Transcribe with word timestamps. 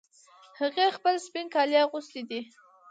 هغې 0.59 0.87
خپل 0.97 1.15
سپین 1.25 1.47
کالي 1.53 1.77
اغوستې 1.85 2.21
دي 2.29 2.41